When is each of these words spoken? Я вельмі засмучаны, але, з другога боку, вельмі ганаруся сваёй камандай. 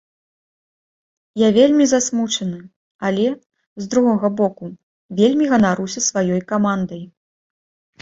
Я 1.41 1.49
вельмі 1.57 1.85
засмучаны, 1.91 2.59
але, 3.11 3.27
з 3.83 3.93
другога 3.95 4.27
боку, 4.43 4.65
вельмі 5.23 5.45
ганаруся 5.55 5.99
сваёй 6.11 6.47
камандай. 6.57 7.03